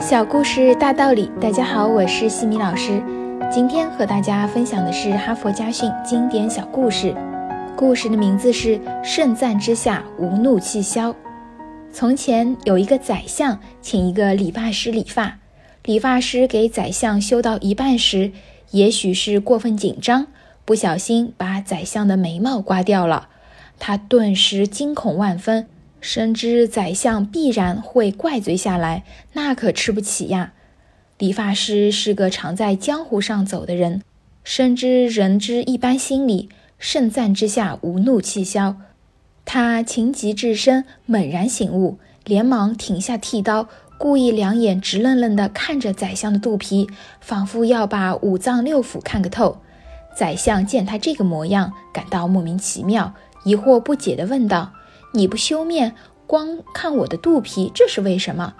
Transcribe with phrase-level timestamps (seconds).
[0.00, 3.02] 小故事大道理，大家好，我是西米老师。
[3.52, 7.14] 今天和大家分享的是哈佛家训经典小故事，
[7.76, 11.10] 故事的名字是《盛赞之下无怒气消》。
[11.92, 15.38] 从前有一个宰相，请一个理发师理发。
[15.84, 18.32] 理发师给宰相修到一半时，
[18.70, 20.28] 也许是过分紧张，
[20.64, 23.28] 不小心把宰相的眉毛刮掉了。
[23.78, 25.66] 他顿时惊恐万分。
[26.00, 29.04] 深知宰相必然会怪罪下来，
[29.34, 30.52] 那可吃不起呀。
[31.18, 34.02] 理发师是个常在江湖上走的人，
[34.42, 38.76] 深知人之一般心理，盛赞之下无怒气消。
[39.44, 46.88] 他情急至深，猛然醒悟，连忙停下剃刀，故意两眼直愣愣地看着宰相的肚皮，
[47.20, 49.58] 仿佛要把五脏六腑看个透。
[50.16, 54.72] 宰相见他这个模样，感到莫名其妙，疑惑不解地问道。
[55.12, 55.94] 你不修面，
[56.26, 58.54] 光看我的肚皮，这是为什么？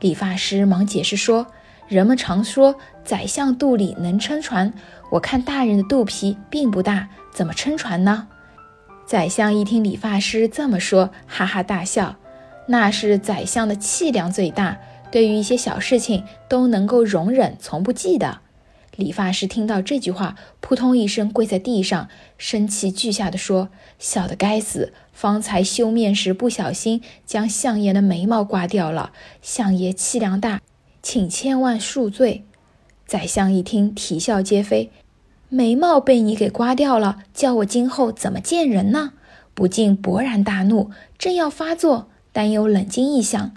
[0.00, 1.46] 理发师忙解释说
[1.88, 4.72] ：“人们常说宰相肚里能撑船，
[5.10, 8.28] 我看大人的肚皮并不大，怎么撑船呢？”
[9.06, 12.16] 宰相一听理发师这么说，哈哈大笑
[12.68, 14.76] ：“那是宰相的气量最大，
[15.10, 18.40] 对于一些小事情都能够容忍，从不记得。”
[18.98, 24.92] 理发师听到这句话，扑通一声跪在地上，生气俱下的说：“小的该死！
[25.12, 30.60] 方才修面时不小心将相爷的眉毛刮掉了，相爷气量大，
[31.00, 32.42] 请千万恕罪。”
[33.06, 34.90] 宰相一听，啼笑皆非
[35.48, 39.12] ：“眉毛被你给刮掉了，叫我今后怎么见人呢？”
[39.54, 43.54] 不禁勃然大怒，正要发作，但又冷静一想，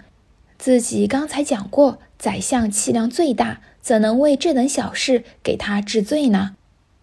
[0.56, 3.58] 自己刚才讲过，宰相气量最大。
[3.80, 6.54] 怎能为这等小事给他治罪呢？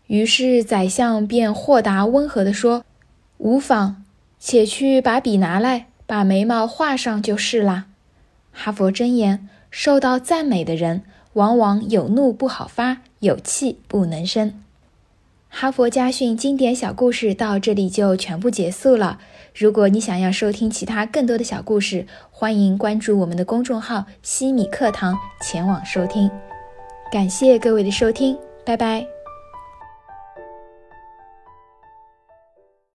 [0.08, 2.86] 于是宰相便豁达温和地说
[3.38, 3.98] ：“无妨，
[4.40, 7.88] 且去把笔拿来，把眉毛画上就是啦。”
[8.54, 11.04] 哈佛箴言：受到赞美的人，
[11.34, 14.64] 往往有怒不好发，有气不能生。
[15.52, 19.20] 哈佛家训经典小故事到这里就全部结束了。
[19.54, 26.30] 如果你想要收听其他更多的小故事，欢迎关注我们的公众号“西米课堂”，前往收听。
[27.12, 29.19] 感谢各位的收听，拜拜。